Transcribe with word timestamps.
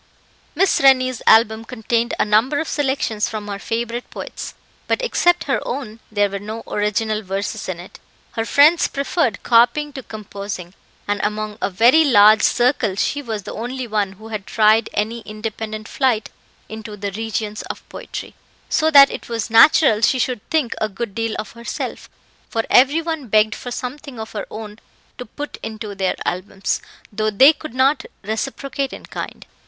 Miss 0.55 0.81
Rennie's 0.81 1.21
album 1.27 1.63
contained 1.63 2.15
a 2.17 2.25
number 2.25 2.57
of 2.59 2.67
selections 2.67 3.29
from 3.29 3.47
her 3.47 3.59
favourite 3.59 4.09
poets, 4.09 4.55
but 4.87 4.99
except 4.99 5.43
her 5.43 5.61
own 5.63 5.99
there 6.11 6.27
were 6.27 6.39
no 6.39 6.63
original 6.65 7.21
verses 7.21 7.69
in 7.69 7.79
it. 7.79 7.99
Her 8.31 8.43
friends 8.43 8.87
preferred 8.87 9.43
copying 9.43 9.93
to 9.93 10.01
composing, 10.01 10.73
and 11.07 11.21
among 11.23 11.59
a 11.61 11.69
very 11.69 12.03
large 12.03 12.41
circle 12.41 12.95
she 12.95 13.21
was 13.21 13.43
the 13.43 13.53
only 13.53 13.85
one 13.85 14.13
who 14.13 14.29
had 14.29 14.47
tried 14.47 14.89
any 14.93 15.19
independent 15.19 15.87
flight 15.87 16.31
into 16.67 16.97
the 16.97 17.11
regions 17.11 17.61
of 17.69 17.87
poetry; 17.87 18.33
so 18.69 18.89
that 18.89 19.11
it 19.11 19.29
was 19.29 19.51
natural 19.51 20.01
she 20.01 20.17
should 20.17 20.41
think 20.49 20.73
a 20.81 20.89
good 20.89 21.13
deal 21.13 21.35
of 21.37 21.51
herself, 21.51 22.09
for 22.49 22.63
every 22.71 23.03
one 23.03 23.27
begged 23.27 23.53
for 23.53 23.69
something 23.69 24.19
of 24.19 24.31
her 24.31 24.47
own 24.49 24.79
to 25.19 25.27
put 25.27 25.59
into 25.61 25.93
their 25.93 26.15
albums, 26.25 26.81
though 27.13 27.29
they 27.29 27.53
could 27.53 27.75
not 27.75 28.03
reciprocate 28.23 28.93
in 28.93 29.05
kind. 29.05 29.45